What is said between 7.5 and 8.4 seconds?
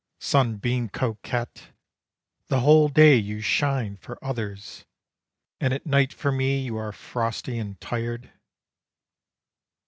and tired.'